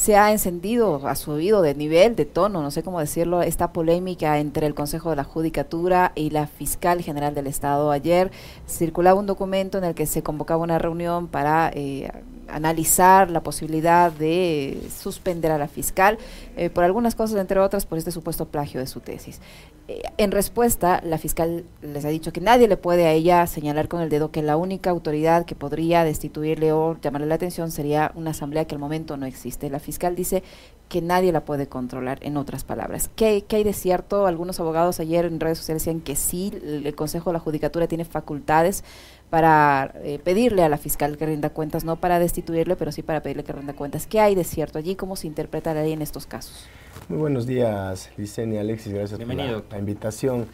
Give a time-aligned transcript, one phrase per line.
[0.00, 4.38] se ha encendido, ha subido de nivel, de tono, no sé cómo decirlo, esta polémica
[4.38, 7.90] entre el Consejo de la Judicatura y la Fiscal General del Estado.
[7.90, 8.30] Ayer
[8.66, 12.10] circulaba un documento en el que se convocaba una reunión para eh,
[12.52, 16.18] analizar la posibilidad de suspender a la fiscal
[16.56, 19.40] eh, por algunas cosas, entre otras por este supuesto plagio de su tesis.
[19.88, 23.88] Eh, en respuesta, la fiscal les ha dicho que nadie le puede a ella señalar
[23.88, 28.12] con el dedo que la única autoridad que podría destituirle o llamarle la atención sería
[28.14, 29.70] una asamblea que al momento no existe.
[29.70, 30.42] La fiscal dice
[30.90, 33.10] que nadie la puede controlar, en otras palabras.
[33.14, 34.26] ¿Qué, hay de cierto?
[34.26, 38.04] Algunos abogados ayer en redes sociales decían que sí, el Consejo de la Judicatura tiene
[38.04, 38.82] facultades
[39.30, 43.22] para eh, pedirle a la fiscal que rinda cuentas, no para destituirle, pero sí para
[43.22, 44.06] pedirle que rinda cuentas.
[44.06, 44.96] ¿Qué hay de cierto allí?
[44.96, 46.66] ¿Cómo se interpreta la ley en estos casos?
[47.08, 50.46] Muy buenos días, y Alexis, gracias por la, invitación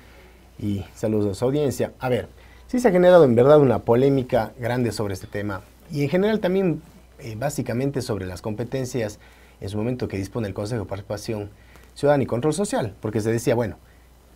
[0.58, 1.92] y saludos a su audiencia.
[1.98, 2.28] A ver,
[2.66, 6.40] sí se ha generado en verdad una polémica grande sobre este tema y en general
[6.40, 6.82] también
[7.18, 9.18] eh, básicamente sobre las competencias
[9.60, 11.50] en su momento que dispone el Consejo de Participación
[11.94, 13.78] Ciudadana y Control Social, porque se decía, bueno,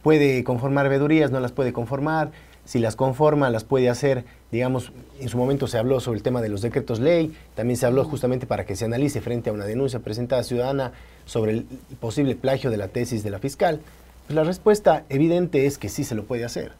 [0.03, 2.33] puede conformar veedurías, no las puede conformar,
[2.65, 6.41] si las conforma, las puede hacer, digamos, en su momento se habló sobre el tema
[6.41, 9.65] de los decretos ley, también se habló justamente para que se analice frente a una
[9.65, 10.93] denuncia presentada ciudadana
[11.25, 11.67] sobre el
[12.01, 13.81] posible plagio de la tesis de la fiscal.
[14.27, 16.73] Pues la respuesta evidente es que sí se lo puede hacer.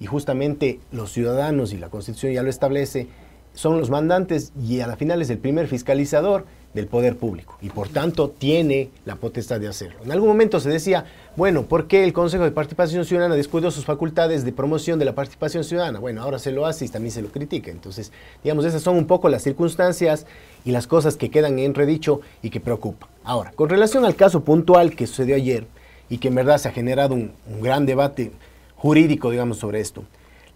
[0.00, 3.06] Y justamente los ciudadanos, y la Constitución ya lo establece,
[3.56, 7.70] son los mandantes y a la final es el primer fiscalizador del poder público y
[7.70, 9.96] por tanto tiene la potestad de hacerlo.
[10.04, 13.86] En algún momento se decía, bueno, ¿por qué el Consejo de Participación Ciudadana descuidó sus
[13.86, 15.98] facultades de promoción de la participación ciudadana?
[15.98, 17.70] Bueno, ahora se lo hace y también se lo critica.
[17.70, 18.12] Entonces,
[18.44, 20.26] digamos, esas son un poco las circunstancias
[20.66, 23.08] y las cosas que quedan en redicho y que preocupan.
[23.24, 25.66] Ahora, con relación al caso puntual que sucedió ayer
[26.10, 28.32] y que en verdad se ha generado un, un gran debate
[28.76, 30.04] jurídico, digamos, sobre esto.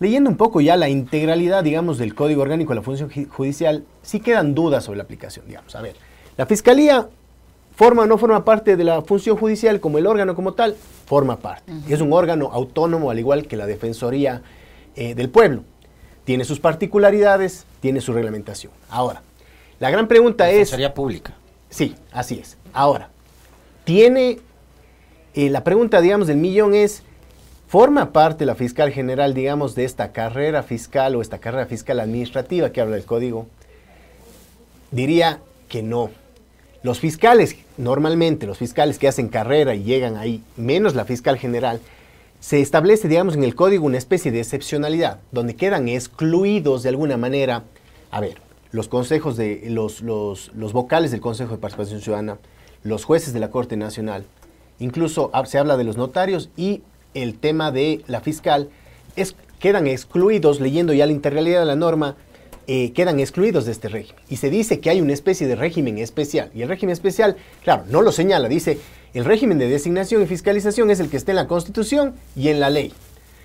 [0.00, 4.20] Leyendo un poco ya la integralidad, digamos, del Código Orgánico de la Función Judicial, sí
[4.20, 5.76] quedan dudas sobre la aplicación, digamos.
[5.76, 5.94] A ver,
[6.38, 7.08] la Fiscalía
[7.76, 10.74] forma o no forma parte de la función judicial como el órgano como tal,
[11.06, 11.72] forma parte.
[11.88, 14.42] Es un órgano autónomo al igual que la Defensoría
[14.96, 15.64] eh, del Pueblo.
[16.24, 18.72] Tiene sus particularidades, tiene su reglamentación.
[18.88, 19.22] Ahora,
[19.80, 20.58] la gran pregunta es...
[20.58, 21.34] Defensoría pública.
[21.68, 22.56] Sí, así es.
[22.72, 23.10] Ahora,
[23.84, 24.38] tiene...
[25.34, 27.02] Eh, la pregunta, digamos, del millón es,
[27.70, 32.72] ¿forma parte la fiscal general, digamos, de esta carrera fiscal o esta carrera fiscal administrativa
[32.72, 33.46] que habla del código?
[34.90, 35.38] Diría
[35.68, 36.10] que no.
[36.82, 41.80] Los fiscales, normalmente los fiscales que hacen carrera y llegan ahí, menos la fiscal general,
[42.40, 47.18] se establece, digamos, en el código una especie de excepcionalidad, donde quedan excluidos de alguna
[47.18, 47.62] manera,
[48.10, 48.38] a ver,
[48.72, 52.38] los consejos de los, los, vocales del Consejo de Participación Ciudadana,
[52.82, 54.24] los jueces de la Corte Nacional,
[54.80, 56.82] incluso se habla de los notarios y
[57.14, 58.68] el tema de la fiscal,
[59.16, 62.16] es, quedan excluidos, leyendo ya la integralidad de la norma,
[62.66, 64.22] eh, quedan excluidos de este régimen.
[64.28, 66.50] Y se dice que hay una especie de régimen especial.
[66.54, 68.78] Y el régimen especial, claro, no lo señala, dice,
[69.12, 72.60] el régimen de designación y fiscalización es el que está en la Constitución y en
[72.60, 72.92] la ley.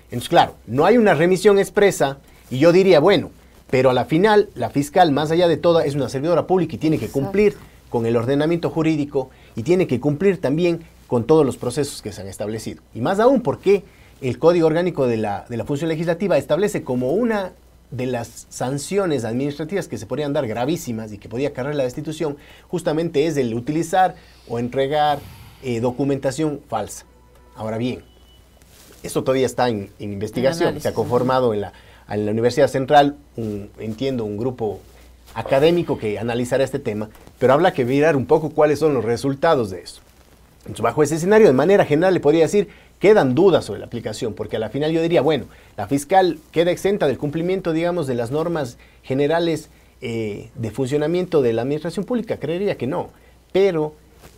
[0.04, 2.18] Entonces, claro, no hay una remisión expresa
[2.50, 3.32] y yo diría, bueno,
[3.68, 6.78] pero a la final, la fiscal, más allá de todo, es una servidora pública y
[6.78, 7.56] tiene que cumplir
[7.90, 12.20] con el ordenamiento jurídico y tiene que cumplir también con todos los procesos que se
[12.20, 12.82] han establecido.
[12.94, 13.84] Y más aún porque
[14.20, 17.52] el Código Orgánico de la, de la Función Legislativa establece como una
[17.90, 22.36] de las sanciones administrativas que se podrían dar gravísimas y que podía cargar la destitución,
[22.68, 24.16] justamente es el utilizar
[24.48, 25.20] o entregar
[25.62, 27.04] eh, documentación falsa.
[27.54, 28.02] Ahora bien,
[29.02, 30.80] esto todavía está en, investigación.
[30.80, 31.72] Se ha conformado en la,
[32.08, 33.16] en la Universidad Central,
[33.78, 34.80] entiendo, un grupo
[35.34, 39.70] académico que analizará este tema, pero habla que mirar un poco cuáles son los resultados
[39.70, 40.00] de eso.
[40.80, 42.68] Bajo ese escenario, de manera general, le podría decir
[42.98, 45.44] quedan dudas sobre la aplicación, porque a la final yo diría, bueno,
[45.76, 49.68] la fiscal queda exenta del cumplimiento, digamos, de las normas generales
[50.00, 53.10] eh, de funcionamiento de la administración pública, creería que no,
[53.52, 53.94] pero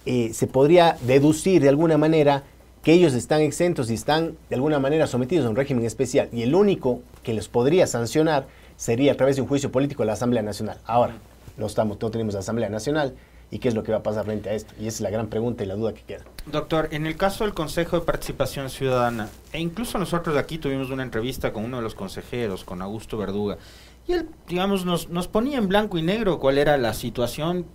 [0.06, 2.43] eh, se podría deducir de alguna manera
[2.83, 6.43] que ellos están exentos y están de alguna manera sometidos a un régimen especial, y
[6.43, 8.47] el único que les podría sancionar
[8.77, 10.78] sería a través de un juicio político de la Asamblea Nacional.
[10.84, 11.17] Ahora,
[11.56, 13.15] no, estamos, no tenemos Asamblea Nacional,
[13.51, 14.75] y qué es lo que va a pasar frente a esto.
[14.79, 16.25] Y esa es la gran pregunta y la duda que queda.
[16.47, 21.03] Doctor, en el caso del Consejo de Participación Ciudadana, e incluso nosotros aquí tuvimos una
[21.03, 23.59] entrevista con uno de los consejeros, con Augusto Verduga,
[24.06, 27.67] y él, digamos, nos, nos ponía en blanco y negro cuál era la situación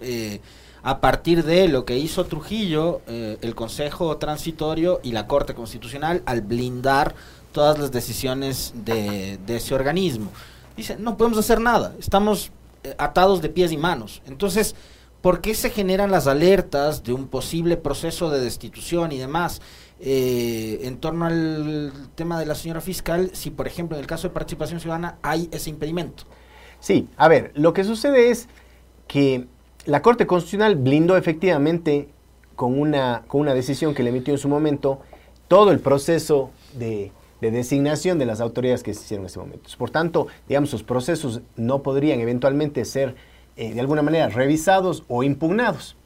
[0.00, 0.40] eh,
[0.82, 6.22] a partir de lo que hizo Trujillo, eh, el Consejo Transitorio y la Corte Constitucional
[6.26, 7.14] al blindar
[7.52, 10.30] todas las decisiones de, de ese organismo.
[10.76, 12.52] Dice, no podemos hacer nada, estamos
[12.84, 14.22] eh, atados de pies y manos.
[14.26, 14.74] Entonces,
[15.22, 19.60] ¿Por qué se generan las alertas de un posible proceso de destitución y demás
[20.00, 24.28] eh, en torno al tema de la señora fiscal si, por ejemplo, en el caso
[24.28, 26.24] de participación ciudadana hay ese impedimento?
[26.80, 28.48] Sí, a ver, lo que sucede es
[29.06, 29.46] que
[29.84, 32.08] la Corte Constitucional blindó efectivamente
[32.56, 35.00] con una, con una decisión que le emitió en su momento
[35.48, 39.70] todo el proceso de, designación de las autoridades que se hicieron en ese momento.
[39.78, 43.16] Por tanto, digamos, sus procesos no podrían eventualmente ser
[43.56, 45.96] eh, de alguna manera revisados o impugnados.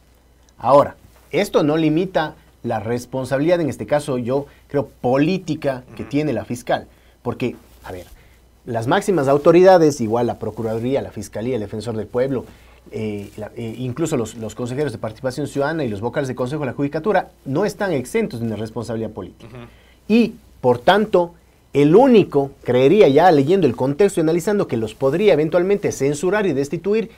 [0.58, 0.96] Ahora,
[1.30, 6.86] esto no limita la responsabilidad, en este caso yo creo, política que tiene la fiscal.
[7.22, 8.06] Porque, a ver,
[8.66, 12.44] las máximas autoridades, igual la Procuraduría, la Fiscalía, el Defensor del Pueblo,
[12.90, 16.72] eh, eh, incluso los, consejeros de participación ciudadana y los vocales de Consejo de la
[16.72, 19.68] Judicatura, no están exentos de una responsabilidad política.
[20.08, 21.34] Y, por tanto,
[21.72, 26.52] el único, creería ya leyendo el contexto y analizando que los podría eventualmente censurar y
[26.52, 27.10] destituir,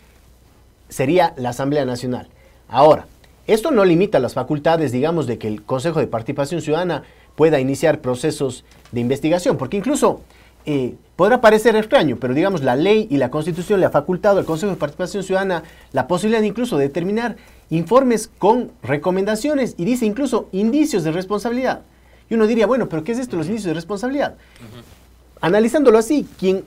[0.88, 2.28] sería la Asamblea Nacional.
[2.68, 3.06] Ahora,
[3.46, 7.04] esto no limita las facultades, digamos, de que el Consejo de Participación Ciudadana
[7.36, 10.22] pueda iniciar procesos de investigación, porque incluso
[10.64, 14.44] eh, podrá parecer extraño, pero digamos la ley y la constitución le ha facultado al
[14.44, 15.62] Consejo de Participación Ciudadana
[15.92, 17.36] la posibilidad incluso de determinar
[17.70, 21.82] informes con recomendaciones y dice incluso indicios de responsabilidad.
[22.28, 24.34] Y uno diría, bueno, pero ¿qué es esto, los indicios de responsabilidad?
[25.40, 26.64] Analizándolo así, quien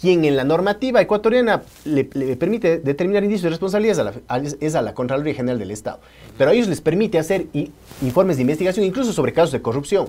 [0.00, 4.14] quien en la normativa ecuatoriana le, permite determinar indicios de responsabilidad
[4.60, 6.00] es a, la, Contraloría General del Estado.
[6.36, 7.46] Pero a ellos les permite hacer
[8.02, 10.08] informes de investigación, incluso sobre casos de corrupción,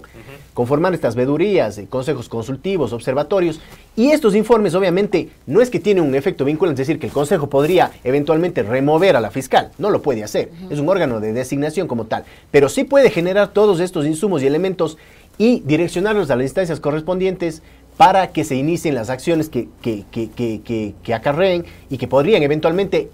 [0.53, 3.59] conformar estas vedurías, eh, consejos consultivos, observatorios.
[3.95, 7.13] Y estos informes, obviamente, no es que tienen un efecto vinculante, es decir, que el
[7.13, 9.71] Consejo podría eventualmente remover a la fiscal.
[9.77, 10.49] No lo puede hacer.
[10.69, 12.25] Es un órgano de designación como tal.
[12.51, 14.97] Pero sí puede generar todos estos insumos y elementos
[15.37, 17.61] y direccionarlos a las instancias correspondientes
[17.97, 23.09] para que se inicien las acciones que, que, que, que acarreen y que podrían eventualmente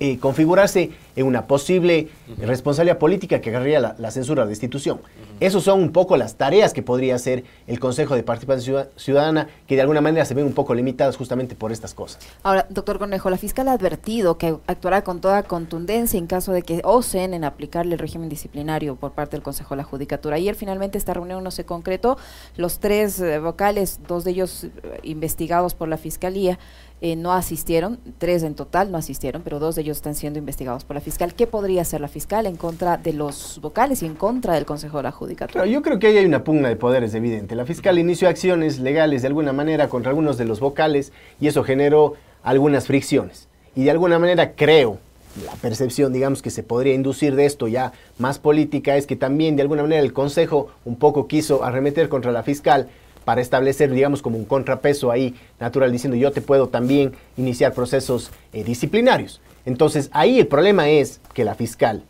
[0.00, 2.08] eh, configurarse en una posible
[2.38, 5.00] responsabilidad política que agarraría la, censura de institución.
[5.40, 9.74] Esas son un poco las tareas que podría hacer el Consejo de Participación Ciudadana, que
[9.74, 12.18] de alguna manera se ven un poco limitadas justamente por estas cosas.
[12.42, 16.62] Ahora, doctor Cornejo, la fiscal ha advertido que actuará con toda contundencia en caso de
[16.62, 20.36] que osen en aplicarle el régimen disciplinario por parte del Consejo de la Judicatura.
[20.36, 22.18] Ayer finalmente esta reunión no se concretó.
[22.56, 24.70] Los tres eh, vocales, dos de ellos eh,
[25.02, 26.58] investigados por la Fiscalía,
[27.02, 30.84] eh, no asistieron, tres en total no asistieron, pero dos de ellos están siendo investigados
[30.84, 31.34] por la fiscal.
[31.34, 34.96] ¿Qué podría hacer la fiscal en contra de los vocales y en contra del Consejo
[34.96, 35.66] de la Judicatura?
[35.66, 37.54] yo creo que ahí hay una pugna de poderes evidente.
[37.54, 41.64] La fiscal inició acciones legales de alguna manera contra algunos de los vocales y eso
[41.64, 43.48] generó algunas fricciones.
[43.74, 44.98] Y de alguna manera creo,
[45.44, 49.56] la percepción, digamos, que se podría inducir de esto ya más política es que también
[49.56, 52.88] de alguna manera el Consejo un poco quiso arremeter contra la fiscal
[53.26, 58.30] para establecer, digamos, como un contrapeso ahí natural, diciendo yo te puedo también iniciar procesos
[58.52, 59.40] eh, disciplinarios.
[59.64, 62.04] Entonces, ahí el problema es que la fiscal,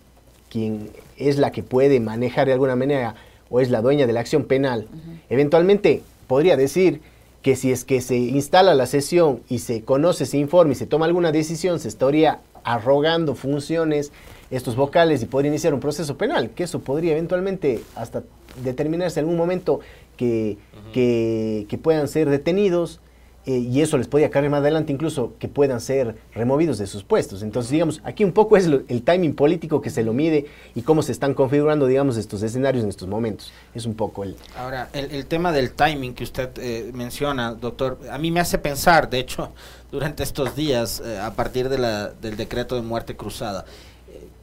[0.51, 3.15] quien es la que puede manejar de alguna manera
[3.49, 4.89] o es la dueña de la acción penal,
[5.31, 7.01] eventualmente podría decir
[7.41, 10.85] que si es que se instala la sesión y se conoce ese informe y se
[10.85, 14.13] toma alguna decisión, se estaría arrogando funciones
[14.51, 18.23] estos vocales y podría iniciar un proceso penal, que eso podría eventualmente hasta
[18.63, 19.81] determinarse en algún momento
[20.17, 20.59] que,
[20.93, 23.01] que, puedan ser detenidos
[23.47, 27.05] eh, y eso les podría cargar más adelante incluso que puedan ser removidos de sus
[27.05, 27.43] puestos.
[27.43, 31.03] Entonces, digamos, aquí un poco es el timing político que se lo mide y cómo
[31.03, 33.53] se están configurando, digamos, estos escenarios en estos momentos.
[33.73, 34.37] Es un poco el...
[34.59, 39.09] Ahora, el, tema del timing que usted eh, menciona, doctor, a mí me hace pensar,
[39.09, 39.53] de hecho,
[39.93, 43.65] durante estos días, eh, a partir de la, del decreto de muerte cruzada,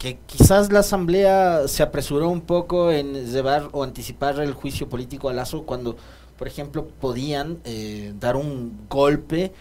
[0.04, 5.30] que quizás la Asamblea se apresuró un poco en llevar o anticipar el juicio político
[5.30, 5.96] a Lazo cuando,
[6.38, 9.54] por ejemplo, podían eh, dar un golpe,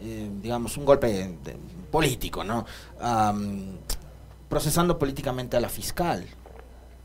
[0.00, 1.34] eh, digamos, un golpe
[1.90, 2.64] político, ¿no?
[4.48, 6.24] procesando políticamente a la fiscal.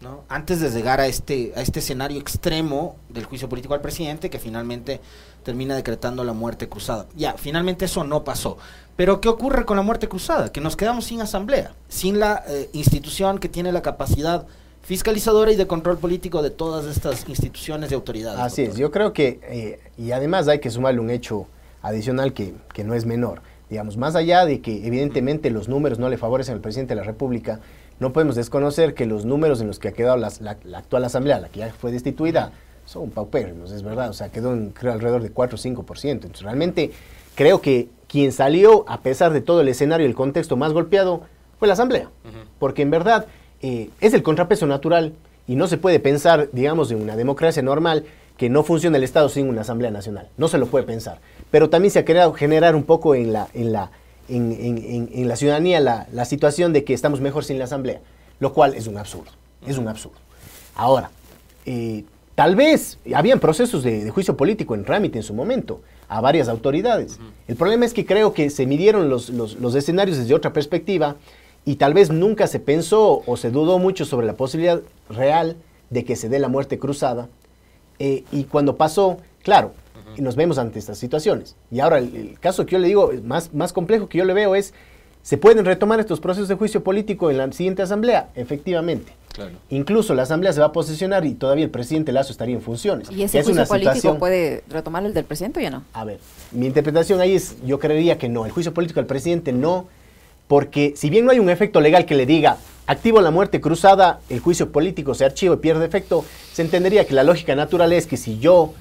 [0.06, 0.24] ¿No?
[0.30, 4.40] Antes de llegar a este, a este escenario extremo del juicio político al presidente, que
[4.40, 5.02] finalmente
[5.44, 7.08] termina decretando la muerte cruzada.
[7.16, 8.58] Ya, finalmente eso no pasó.
[8.96, 10.52] Pero ¿qué ocurre con la muerte cruzada?
[10.52, 14.46] Que nos quedamos sin asamblea, sin la eh, institución que tiene la capacidad
[14.84, 18.40] fiscalizadora y de control político de todas estas instituciones y autoridades.
[18.40, 21.48] Así es, yo creo que, eh, y además hay que sumarle un hecho
[21.82, 23.42] adicional que, que, no es menor.
[23.68, 27.06] Digamos, más allá de que evidentemente los números no le favorecen al presidente de la
[27.08, 27.62] República,
[28.00, 30.28] no podemos desconocer que los números en los que ha quedado la,
[30.78, 32.52] actual asamblea, la que ya fue destituida,
[32.86, 34.10] son paupérrimos, es verdad.
[34.10, 36.12] O sea, quedó en, creo alrededor de 4 o 5%.
[36.12, 36.92] Entonces, realmente
[37.36, 41.22] creo que quien salió, a pesar de todo el escenario y el contexto más golpeado,
[41.58, 42.10] fue la Asamblea.
[42.60, 43.26] Porque en verdad
[43.62, 45.14] eh, es el contrapeso natural
[45.48, 48.06] y no se puede pensar, digamos, en una democracia normal
[48.38, 50.30] que no funciona el Estado sin una Asamblea Nacional.
[50.38, 51.20] No se lo puede pensar.
[51.52, 53.92] Pero también se ha querido generar un poco en la, en la,
[54.28, 58.02] en, la ciudadanía la, situación de que estamos mejor sin la Asamblea,
[58.40, 59.32] lo cual es un absurdo.
[59.68, 60.18] Es un absurdo.
[60.76, 61.10] Ahora,
[61.66, 62.04] eh,
[62.36, 66.48] tal vez habían procesos de, de juicio político en trámite en su momento a varias
[66.48, 67.20] autoridades.
[67.48, 69.30] El problema es que creo que se midieron los,
[69.76, 71.16] escenarios desde otra perspectiva
[71.64, 75.56] y tal vez nunca se pensó o se dudó mucho sobre la posibilidad real
[75.90, 77.28] de que se dé la muerte cruzada.
[77.98, 79.72] Eh, y cuando pasó, claro,
[80.16, 81.56] y nos vemos ante estas situaciones.
[81.72, 84.56] Y ahora el, caso que yo le digo, más, más complejo que yo le veo
[84.56, 84.74] es,
[85.22, 88.30] ¿se pueden retomar estos procesos de juicio político en la siguiente asamblea?
[88.36, 89.14] Efectivamente.
[89.70, 93.12] Incluso la asamblea se va a posicionar y todavía el presidente Lazo estaría en funciones.
[93.12, 95.84] ¿Y ese juicio político puede retomar el del presidente o ya no?
[95.94, 96.20] A ver,
[96.52, 98.46] mi interpretación ahí es, yo creería que no.
[98.46, 99.88] El juicio político del presidente no,
[100.48, 102.58] porque si bien no hay un efecto legal que le diga
[102.88, 107.14] activo la muerte cruzada, el juicio político se archiva y pierde efecto, se entendería que
[107.14, 108.74] la lógica natural es que si yo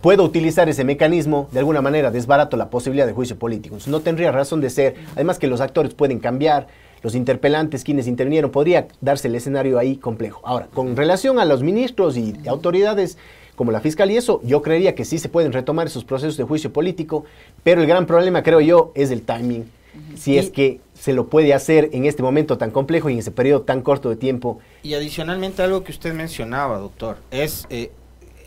[0.00, 3.76] puedo utilizar ese mecanismo, de alguna manera desbarato la posibilidad de juicio político.
[3.86, 4.94] no tendría razón de ser.
[5.14, 6.66] Además que los actores pueden cambiar,
[7.02, 10.40] los interpelantes, quienes intervinieron, podría darse el escenario ahí complejo.
[10.44, 13.18] Ahora, con relación a los ministros y autoridades
[13.56, 16.44] como la fiscal y eso, yo creería que sí se pueden retomar esos procesos de
[16.44, 17.24] juicio político,
[17.62, 19.70] pero el gran problema, creo yo, es el timing.
[20.16, 23.30] Si es que se lo puede hacer en este momento tan complejo y en ese
[23.30, 24.58] periodo tan corto de tiempo.
[24.82, 27.92] Y adicionalmente algo que usted mencionaba, doctor, es eh,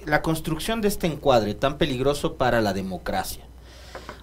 [0.08, 3.44] la construcción de este encuadre tan peligroso para la democracia.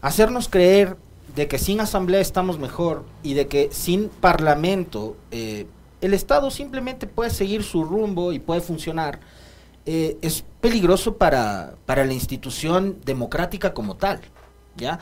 [0.01, 0.97] Hacernos creer
[1.37, 5.67] de que sin asamblea estamos mejor y de que sin parlamento eh,
[6.01, 9.21] el Estado simplemente puede seguir su rumbo y puede funcionar,
[9.85, 14.21] eh, es peligroso para, para, la institución democrática como tal.
[14.77, 15.01] ¿ya?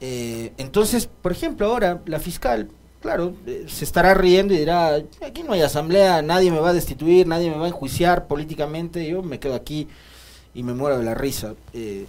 [0.00, 2.68] Eh, entonces, por ejemplo, ahora la fiscal,
[3.02, 3.34] claro,
[3.66, 7.50] se estará riendo y dirá, aquí no hay asamblea, nadie me va a destituir, nadie
[7.50, 9.88] me va a enjuiciar políticamente, yo me quedo aquí
[10.54, 11.54] y me muero de la risa.
[11.74, 12.06] Eh,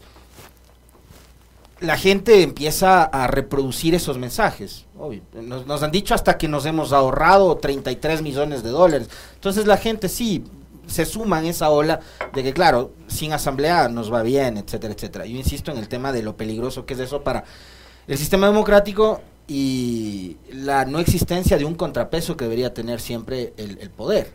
[1.81, 4.85] la gente empieza a reproducir esos mensajes.
[5.33, 9.09] Nos, han dicho hasta que nos hemos ahorrado 33 millones de dólares.
[9.35, 10.45] Entonces la gente sí
[10.87, 11.99] se suma en esa ola
[12.33, 15.25] de que, claro, sin asamblea nos va bien, etcétera, etcétera.
[15.25, 17.43] Yo insisto en el tema de lo peligroso que es eso para
[18.07, 23.89] el sistema democrático y la no existencia de un contrapeso que debería tener siempre el,
[23.89, 24.33] poder.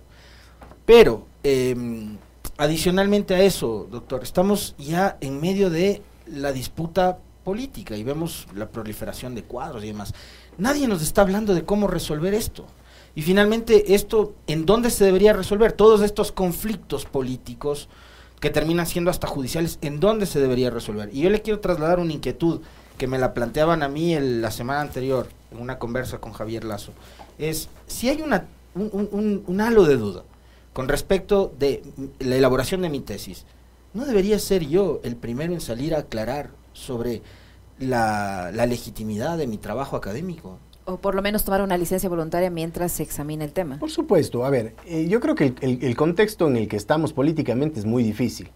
[0.85, 2.17] Pero, em,
[2.57, 8.69] adicionalmente a eso, doctor, estamos ya en medio de la disputa política y vemos la
[8.69, 10.13] proliferación de cuadros y demás.
[10.59, 12.67] Nadie nos está hablando de cómo resolver esto.
[13.15, 15.73] Y finalmente, esto, ¿en dónde se debería resolver?
[15.73, 17.89] Todos estos conflictos políticos
[18.41, 21.11] que terminan siendo hasta judiciales, ¿en dónde se debería resolver?
[21.13, 22.61] Y yo le quiero trasladar una inquietud
[22.99, 26.93] que me la planteaban a mí la semana anterior, en una conversa con Javier Lazo.
[27.39, 30.25] Es, si hay una, un, halo de duda
[30.73, 31.83] con respecto de
[32.19, 33.47] la elaboración de mi tesis,
[33.95, 37.23] ¿no debería ser yo el primero en salir a aclarar sobre
[37.79, 40.59] la, legitimidad de mi trabajo académico.
[40.85, 43.79] O por lo menos tomar una licencia voluntaria mientras se examina el tema.
[43.79, 44.45] Por supuesto.
[44.45, 48.03] A ver, eh, yo creo que el, contexto en el que estamos políticamente es muy
[48.03, 48.49] difícil.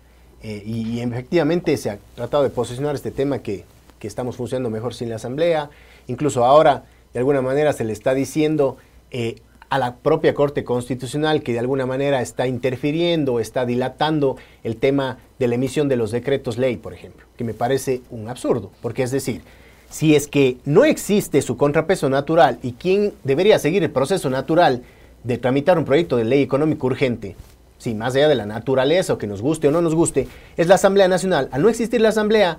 [0.43, 3.65] Eh, y, efectivamente se ha tratado de posicionar este tema que,
[4.03, 5.71] que estamos funcionando mejor sin la Asamblea.
[6.09, 6.83] Incluso ahora,
[7.13, 8.77] de alguna manera, se le está diciendo
[9.13, 9.37] eh,
[9.69, 15.19] a la propia Corte Constitucional que de alguna manera está interfiriendo, está dilatando el tema
[15.39, 19.05] de la emisión de los decretos ley, por ejemplo, que me parece un absurdo, porque
[19.05, 19.43] es decir,
[19.89, 24.83] si es que no existe su contrapeso natural y quien debería seguir el proceso natural
[25.23, 27.37] de tramitar un proyecto de ley económico urgente,
[27.79, 30.67] si más allá de la naturaleza o que nos guste o no nos guste, es
[30.67, 31.49] la Asamblea Nacional.
[31.53, 32.59] Al no existir la Asamblea,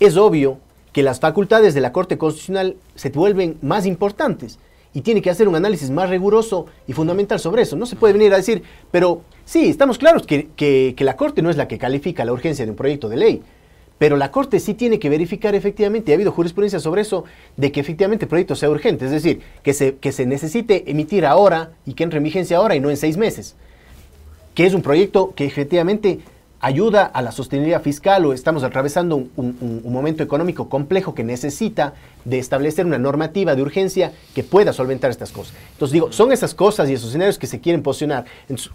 [0.00, 0.58] es obvio
[0.92, 4.58] que las facultades de la Corte Constitucional se vuelven más importantes
[4.94, 7.76] y tiene que hacer un análisis más riguroso y fundamental sobre eso.
[7.76, 11.50] No se puede venir a decir, pero sí, estamos claros que, que, la Corte no
[11.50, 13.42] es la que califica la urgencia de un proyecto de ley,
[13.98, 17.24] pero la Corte sí tiene que verificar efectivamente, y ha habido jurisprudencia sobre eso,
[17.56, 21.24] de que efectivamente el proyecto sea urgente, es decir, que se, que se necesite emitir
[21.24, 23.54] ahora y que en vigencia ahora y no en seis meses.
[24.54, 26.20] Que es un proyecto que efectivamente
[26.62, 32.38] ayuda a la sostenibilidad fiscal o estamos atravesando un, momento económico complejo que necesita de
[32.38, 35.54] establecer una normativa de urgencia que pueda solventar estas cosas.
[35.72, 38.26] Entonces digo, son esas cosas y esos escenarios que se quieren posicionar.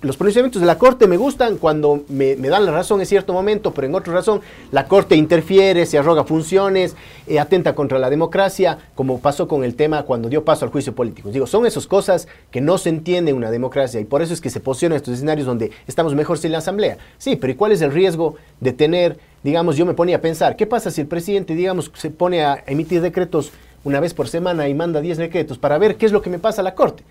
[0.01, 3.74] los pronunciamientos de la Corte me gustan cuando me, dan la razón en cierto momento,
[3.74, 4.41] pero en otra razón
[4.72, 9.75] la Corte interfiere, se arroga funciones, eh, atenta contra la democracia, como pasó con el
[9.75, 11.32] tema cuando dio paso al juicio político.
[11.32, 14.41] Digo, son esas cosas que no se entiende en una democracia y por eso es
[14.41, 16.98] que se posicionan estos escenarios donde estamos mejor sin la Asamblea.
[17.17, 20.57] Sí, pero ¿y cuál es el riesgo de tener digamos, yo me ponía a pensar,
[20.57, 23.51] ¿qué pasa si el presidente, digamos, se pone a emitir decretos
[23.84, 26.38] una vez por semana y manda 10 decretos para ver qué es lo que me
[26.38, 27.03] pasa a la Corte?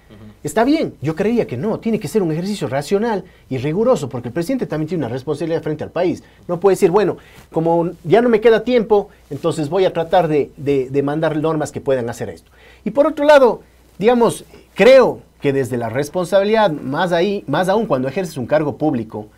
[0.45, 4.29] Está bien, yo creía que no, tiene que ser un ejercicio racional y riguroso, porque
[4.29, 6.23] el presidente también tiene una responsabilidad frente al país.
[6.47, 7.17] No puede decir, bueno,
[7.51, 11.81] como ya no me queda tiempo, entonces voy a tratar de, de mandar normas que
[11.81, 12.51] puedan hacer esto.
[12.85, 13.63] Y por otro lado,
[13.99, 14.45] digamos,
[14.75, 19.29] creo que desde la responsabilidad, más, ahí, más aún cuando ejerces un cargo público,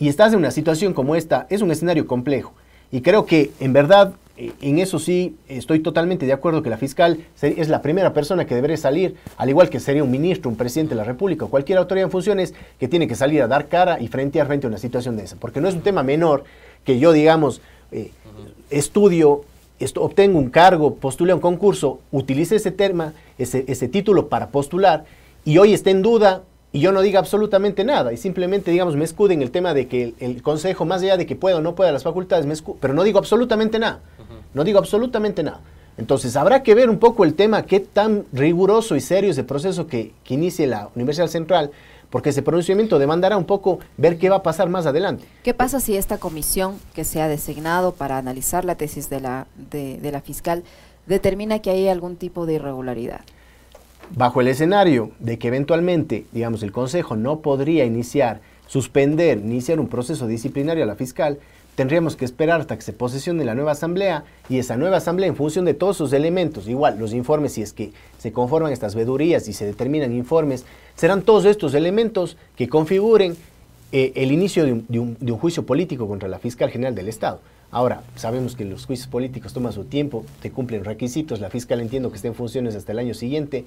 [0.00, 2.52] y estás en una situación como esta, es un escenario complejo.
[2.90, 6.78] Y creo que en verdad eh, en eso sí estoy totalmente de acuerdo que la
[6.78, 10.56] fiscal es la primera persona que debería salir, al igual que sería un ministro, un
[10.56, 13.68] presidente de la República o cualquier autoridad en funciones que tiene que salir a dar
[13.68, 15.36] cara y frente a frente a una situación de esa.
[15.36, 16.44] Porque no es un tema menor
[16.82, 17.60] que yo, digamos,
[17.92, 18.10] eh,
[18.70, 19.44] estudio,
[19.96, 25.04] obtengo un cargo, postule a un concurso, utilice ese tema, ese, ese título para postular
[25.44, 26.42] y hoy esté en duda
[26.72, 29.88] y yo no diga absolutamente nada y simplemente, digamos, me escude en el tema de
[29.88, 32.94] que el, Consejo, más allá de que pueda o no pueda las facultades, me pero
[32.94, 34.00] no digo absolutamente nada,
[34.54, 35.60] no digo absolutamente nada.
[35.98, 39.44] Entonces, habrá que ver un poco el tema, qué tan riguroso y serio es el
[39.44, 41.72] proceso que, que inicie la Universidad Central,
[42.08, 45.24] porque ese pronunciamiento demandará un poco ver qué va a pasar más adelante.
[45.42, 49.46] ¿Qué pasa si esta comisión que se ha designado para analizar la tesis de la,
[49.70, 50.64] de, de la fiscal
[51.06, 53.20] determina que hay algún tipo de irregularidad?
[54.16, 59.86] Bajo el escenario de que eventualmente, digamos, el Consejo no podría iniciar, suspender, iniciar un
[59.86, 61.38] proceso disciplinario a la fiscal,
[61.76, 65.36] tendríamos que esperar hasta que se posesione la nueva asamblea y esa nueva asamblea en
[65.36, 69.46] función de todos sus elementos, igual los informes, si es que se conforman estas vedurías
[69.46, 70.64] y se determinan informes,
[70.96, 73.36] serán todos estos elementos que configuren
[73.92, 77.40] eh, el inicio de un, de un juicio político contra la fiscal general del Estado.
[77.70, 82.10] Ahora, sabemos que los juicios políticos toman su tiempo, te cumplen requisitos, la fiscal entiendo
[82.10, 83.64] que está en funciones hasta el año siguiente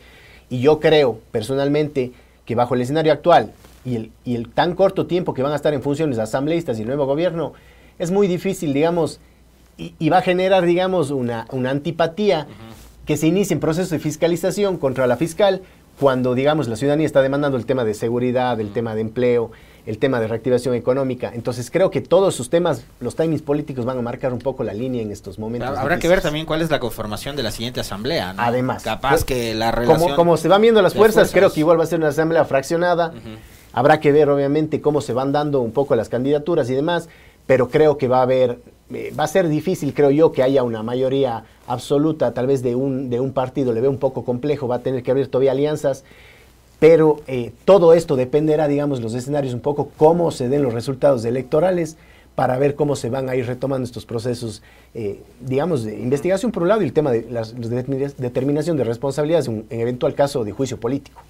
[0.50, 2.12] y yo creo personalmente
[2.46, 3.54] que bajo el escenario actual
[3.86, 6.82] y el, y el tan corto tiempo que van a estar en funciones asambleístas y
[6.82, 7.54] el nuevo gobierno,
[7.98, 9.22] es muy difícil, digamos,
[9.78, 12.48] y, va a generar, digamos, una, una antipatía
[13.06, 15.62] que se inicie en proceso de fiscalización contra la fiscal
[16.04, 19.52] cuando, digamos, la ciudadanía está demandando el tema de seguridad, el tema de empleo,
[19.86, 21.32] el tema de reactivación económica.
[21.34, 24.74] Entonces creo que todos sus temas, los timings políticos van a marcar un poco la
[24.74, 25.78] línea en estos momentos.
[25.78, 28.36] Habrá que ver también cuál es la conformación de la siguiente asamblea.
[28.38, 28.84] Además.
[28.84, 30.14] Capaz pues, que la relación...
[30.18, 33.14] Como, se van viendo las fuerzas, creo que igual va a ser una asamblea fraccionada.
[33.72, 37.08] Habrá que ver obviamente cómo se van dando un poco las candidaturas y demás,
[37.48, 38.60] pero creo que va a haber,
[38.96, 42.76] eh, va a ser difícil, creo yo, que haya una mayoría absoluta, tal vez de
[42.76, 45.52] un, de un partido, le veo un poco complejo, va a tener que abrir todavía
[45.52, 46.04] alianzas
[46.84, 51.24] pero eh, todo esto dependerá, digamos, los escenarios un poco, cómo se den los resultados
[51.24, 51.96] electorales
[52.36, 54.64] para ver cómo se van a ir retomando estos procesos,
[54.96, 59.48] eh, digamos, de investigación por un lado y el tema de la determinación de responsabilidades
[59.48, 61.22] en, eventual caso de juicio político.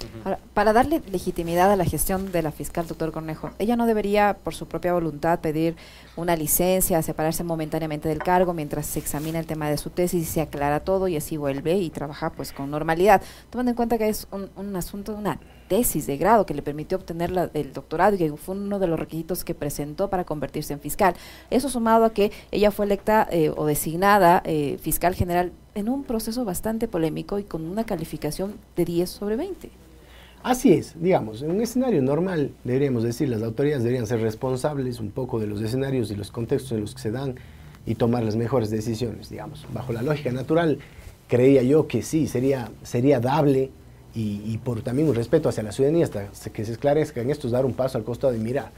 [0.53, 4.55] para darle legitimidad a la gestión de la fiscal, doctor Cornejo, ella no debería, por
[4.55, 5.75] su propia voluntad, pedir
[6.15, 10.25] una licencia, separarse momentáneamente del cargo mientras se examina el tema de su tesis y
[10.25, 14.07] se aclara todo y así vuelve y trabaja pues con normalidad, tomando en cuenta que
[14.07, 18.17] es un, un asunto, una tesis de grado que le permitió obtener el doctorado y
[18.17, 21.15] que fue uno de los requisitos que presentó para convertirse en fiscal.
[21.49, 26.04] Eso sumado a que ella fue electa eh, o designada eh, fiscal general en un
[26.04, 29.69] proceso bastante polémico y con una calificación de 10 sobre 20.
[30.43, 35.10] Así es, digamos, en un escenario normal deberíamos decir, las autoridades deberían ser responsables un
[35.10, 37.36] poco de los escenarios y los contextos en los que se dan
[37.86, 39.65] y tomar las mejores decisiones, digamos.
[39.73, 40.80] Bajo la lógica natural,
[41.30, 43.71] creía yo que sí, sería, sería dable
[44.15, 47.54] y, por también un respeto hacia la ciudadanía hasta que se esclarezca en esto es
[47.54, 48.71] dar un paso al costado y mirar.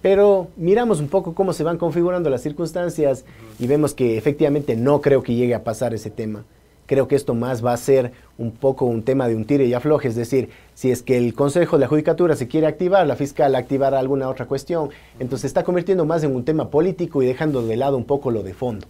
[0.00, 3.24] Pero miramos un poco cómo se van configurando las circunstancias
[3.58, 6.44] y vemos que efectivamente no creo que llegue a pasar ese tema.
[6.86, 9.74] Creo que esto más va a ser un poco un tema de un tire y
[9.74, 13.14] afloje, es decir, si es que el Consejo de la Judicatura se quiere activar, la
[13.14, 17.26] fiscal activará alguna otra cuestión, entonces se está convirtiendo más en un tema político y
[17.26, 18.88] dejando de lado un poco lo de fondo.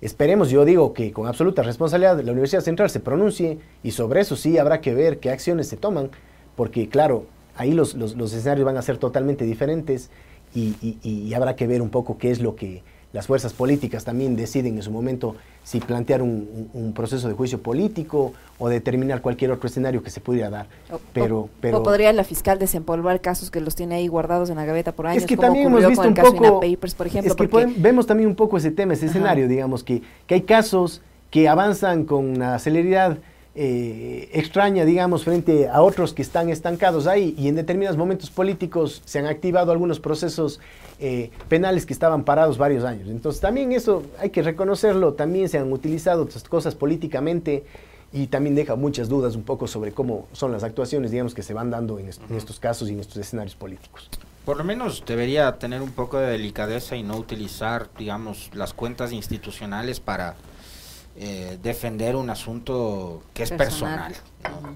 [0.00, 4.36] Esperemos, yo digo que con absoluta responsabilidad la Universidad Central se pronuncie y sobre eso
[4.36, 6.10] sí habrá que ver qué acciones se toman,
[6.56, 7.26] porque claro,
[7.56, 10.10] ahí los, escenarios van a ser totalmente diferentes
[10.54, 12.82] y, habrá que ver un poco qué es lo que
[13.14, 18.32] las fuerzas políticas también deciden en su momento si plantear un, proceso de juicio político
[18.58, 20.66] o determinar cualquier otro escenario que se pudiera dar.
[21.12, 24.90] pero, pero, podría la fiscal desempolvar casos que los tiene ahí guardados en la gaveta
[24.90, 27.36] por años, es que también hemos visto un poco, Papers, por ejemplo.
[27.38, 31.00] Es que vemos también un poco ese tema, ese escenario, digamos, que, que hay casos
[31.30, 33.18] que avanzan con una celeridad
[33.56, 39.00] eh, extraña, digamos, frente a otros que están estancados ahí y en determinados momentos políticos
[39.04, 40.60] se han activado algunos procesos
[40.98, 43.08] eh, penales que estaban parados varios años.
[43.08, 47.64] Entonces también eso hay que reconocerlo, también se han utilizado otras cosas políticamente
[48.12, 51.54] y también deja muchas dudas un poco sobre cómo son las actuaciones, digamos, que se
[51.54, 54.10] van dando en, en estos casos y en estos escenarios políticos.
[54.44, 59.12] Por lo menos debería tener un poco de delicadeza y no utilizar, digamos, las cuentas
[59.12, 60.36] institucionales para
[61.16, 64.14] eh, defender un asunto que es personal.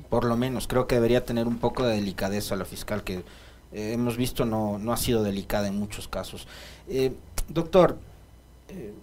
[0.09, 3.25] Por lo menos creo que debería tener un poco de delicadeza la fiscal que
[3.73, 6.47] eh, hemos visto no, no ha sido delicada en muchos casos.
[6.89, 7.13] Eh,
[7.49, 7.99] doctor,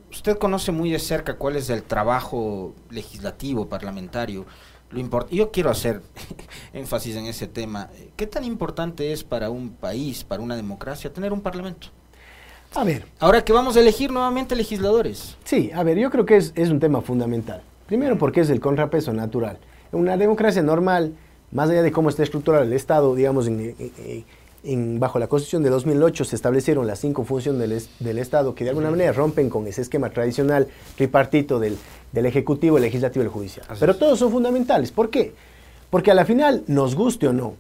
[0.10, 4.46] usted conoce muy de cerca cuál es el trabajo legislativo, parlamentario.
[4.92, 6.02] Lo yo quiero hacer
[6.74, 7.90] énfasis en ese tema.
[8.16, 11.90] ¿Qué tan importante es para un país, para una democracia, tener un parlamento?
[12.74, 13.06] A ver.
[13.20, 15.38] Ahora que vamos a elegir nuevamente legisladores.
[15.44, 17.62] Sí, a ver, yo creo que es, es un tema fundamental.
[17.88, 19.58] Primero porque es el contrapeso natural.
[19.94, 21.14] En una democracia normal,
[21.52, 23.76] más allá de cómo está estructurado el Estado, digamos, en,
[24.64, 28.64] en, bajo la Constitución de 2008 se establecieron las cinco funciones del, del, Estado que
[28.64, 31.78] de alguna manera rompen con ese esquema tradicional tripartito del,
[32.12, 33.66] del Ejecutivo, el Legislativo y el Judicial.
[33.70, 34.00] Así Pero es.
[34.00, 34.92] todos son fundamentales.
[34.92, 35.34] ¿Por qué?
[35.90, 37.54] Porque a la final, nos guste o no,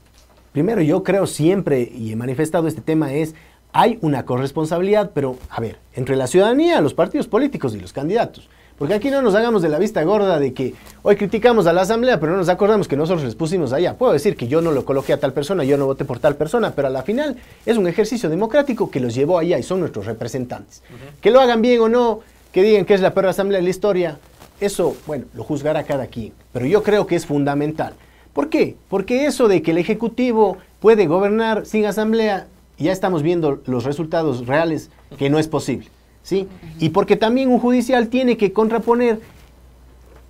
[0.51, 3.35] primero yo creo siempre, y he manifestado este tema, es
[3.75, 8.47] hay una corresponsabilidad, pero a ver, entre la ciudadanía, los partidos políticos y los candidatos.
[8.77, 11.81] Porque aquí no nos hagamos de la vista gorda de que hoy criticamos a la
[11.81, 13.97] Asamblea, pero no nos acordamos que nosotros les pusimos allá.
[13.97, 16.37] Puedo decir que yo no lo coloqué a tal persona, yo no voté por tal
[16.37, 17.35] persona, pero a la final
[17.65, 20.81] es un ejercicio democrático que los llevó allá y son nuestros representantes.
[21.19, 22.21] Que lo hagan bien o no,
[22.53, 24.19] que digan que es la peor Asamblea de la historia,
[24.61, 26.31] eso, bueno, lo juzgará cada quien.
[26.53, 27.93] Pero yo creo que es fundamental.
[28.31, 28.77] ¿Por qué?
[28.87, 32.47] Porque eso de que el Ejecutivo puede gobernar sin Asamblea,
[32.83, 35.87] ya estamos viendo los resultados reales que no es posible.
[36.23, 36.47] ¿sí?
[36.79, 39.21] Y porque también un judicial tiene que contraponer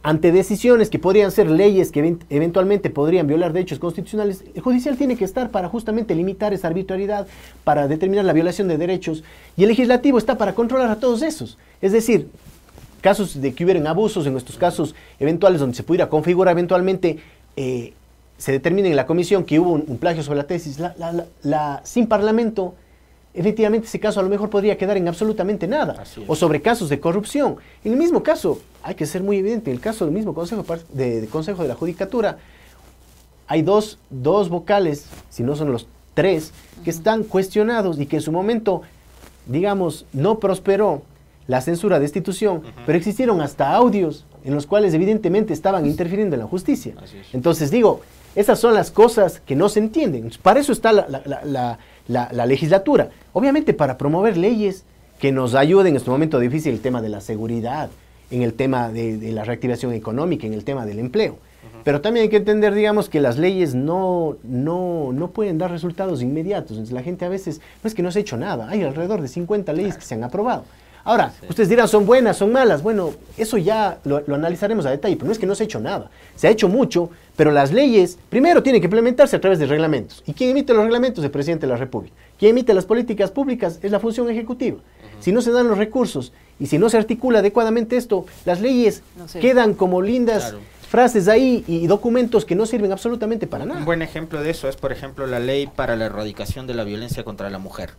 [0.04, 4.98] ante decisiones que podrían ser leyes que event eventualmente podrían violar derechos constitucionales, el judicial
[4.98, 7.26] tiene que estar para justamente limitar esa arbitrariedad,
[7.64, 9.24] para determinar la violación de derechos,
[9.58, 11.58] y el legislativo está para controlar a todos esos.
[11.82, 12.30] Es decir,
[13.02, 17.18] casos de que hubieran abusos, en estos casos eventuales donde se pudiera configurar eventualmente,
[17.56, 17.94] eh,
[18.38, 21.26] se determine en la comisión que hubo un, un plagio sobre la tesis, la, la,
[21.44, 22.76] la, sin parlamento
[23.36, 26.04] efectivamente ese caso a lo mejor podría quedar en absolutamente nada.
[26.28, 27.58] O sobre casos de corrupción.
[27.84, 30.66] En el mismo caso, hay que ser muy evidente, en el caso del mismo Consejo
[30.94, 32.38] de, de Consejo de la Judicatura,
[33.48, 36.52] hay dos, dos, vocales, si no son los tres,
[36.84, 38.82] que están cuestionados y que en su momento,
[39.46, 41.04] digamos, no prosperó
[41.48, 42.86] la censura de destitución, uh -huh.
[42.86, 46.94] pero existieron hasta audios en los cuales evidentemente estaban interfiriendo en la justicia.
[47.34, 48.02] Entonces digo,
[48.36, 50.32] esas son las cosas que no se entienden.
[50.42, 53.10] Para eso está la, la, la, la, la legislatura.
[53.34, 54.84] Obviamente para promover leyes
[55.20, 57.90] que nos ayuden en este momento difícil el tema de la seguridad,
[58.32, 61.34] en el tema de, de la reactivación económica, en el tema del empleo.
[61.34, 61.82] Uh -huh.
[61.84, 66.22] Pero también hay que entender, digamos, que las leyes no, no, no pueden dar resultados
[66.22, 66.72] inmediatos.
[66.72, 69.22] Entonces, la gente a veces, no es que no se ha hecho nada, hay alrededor
[69.22, 70.00] de 50 leyes claro.
[70.00, 70.66] que se han aprobado.
[71.06, 71.46] Ahora, sí.
[71.48, 72.82] ustedes dirán, son buenas, son malas.
[72.82, 75.66] Bueno, eso ya lo, lo, analizaremos a detalle, pero no es que no se ha
[75.66, 76.10] hecho nada.
[76.36, 80.24] Se ha hecho mucho, pero las leyes, primero, tienen que implementarse a través de reglamentos.
[80.26, 81.24] ¿Y quién emite los reglamentos?
[81.24, 82.16] El presidente de la República.
[82.40, 84.78] Quien emite las políticas públicas es la función ejecutiva.
[84.78, 85.22] Uh -huh.
[85.24, 89.04] Si no se dan los recursos y si no se articula adecuadamente esto, las leyes
[89.18, 89.40] no sé.
[89.40, 90.60] quedan como lindas claro.
[90.90, 93.80] frases ahí y documentos que no sirven absolutamente para nada.
[93.80, 96.86] Un buen ejemplo de eso es, por ejemplo, la ley para la erradicación de la
[96.86, 97.92] violencia contra la mujer.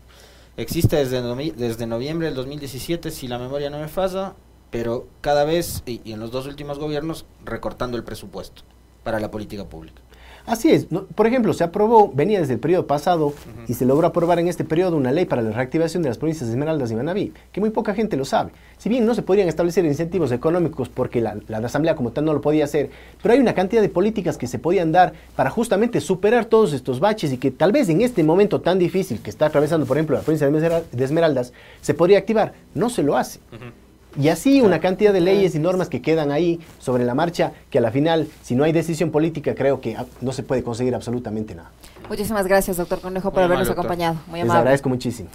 [0.57, 1.21] Existe desde,
[1.53, 4.33] desde noviembre del 2017, si la memoria no me falla,
[4.71, 8.63] pero cada vez, y, y en los dos últimos gobiernos, recortando el presupuesto
[9.07, 10.03] para la política pública.
[10.47, 10.89] Así es.
[11.15, 13.65] Por ejemplo, se aprobó, venía desde el periodo pasado, uh -huh.
[13.69, 16.49] y se logró aprobar en este periodo una ley para la reactivación de las provincias
[16.49, 18.51] de Esmeraldas y Manabí, que muy poca gente lo sabe.
[18.79, 22.33] Si bien no se podrían establecer incentivos económicos porque la, la, Asamblea como tal no
[22.33, 22.91] lo podía hacer,
[23.23, 26.99] pero hay una cantidad de políticas que se podían dar para justamente superar todos estos
[26.99, 30.17] baches y que tal vez en este momento tan difícil que está atravesando, por ejemplo,
[30.17, 32.55] la provincia de Esmeraldas, se podría activar.
[32.75, 33.39] No se lo hace.
[33.53, 33.86] Uh -huh.
[34.19, 37.79] Y así una cantidad de leyes y normas que quedan ahí sobre la marcha, que
[37.79, 41.55] a la final, si no hay decisión política, creo que no se puede conseguir absolutamente
[41.55, 41.71] nada.
[42.09, 44.15] Muchísimas gracias, doctor Conejo, por Muy habernos amable, acompañado.
[44.29, 44.45] Muy amable.
[44.45, 45.29] Les agradezco muchísimo.